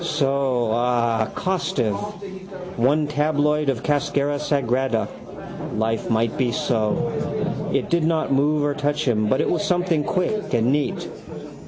So. 0.03 0.71
Ah! 0.73 1.27
Costive. 1.35 1.93
One 2.75 3.05
tabloid 3.05 3.69
of 3.69 3.83
cascara 3.83 4.39
sagrada. 4.39 5.07
Life 5.77 6.09
might 6.09 6.35
be 6.39 6.51
so. 6.51 7.69
It 7.71 7.91
did 7.91 8.03
not 8.03 8.31
move 8.33 8.63
or 8.63 8.73
touch 8.73 9.07
him 9.07 9.27
but 9.27 9.41
it 9.41 9.49
was 9.51 9.63
something 9.63 10.03
quick 10.03 10.55
and 10.55 10.71
neat. 10.71 11.07